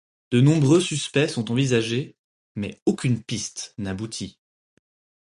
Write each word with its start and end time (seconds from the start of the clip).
De 0.31 0.41
nombreux 0.41 0.81
suspects 0.81 1.27
sont 1.27 1.51
envisagés, 1.51 2.15
mais 2.55 2.81
aucune 2.87 3.21
piste 3.21 3.75
n'aboutit. 3.77 4.39